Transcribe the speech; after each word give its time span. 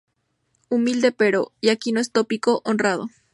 Humilde 0.69 1.11
pero 1.11 1.51
-y 1.61 1.69
aquí 1.69 1.91
no 1.91 1.99
es 1.99 2.11
tópico- 2.11 2.63
honrado. 2.65 3.09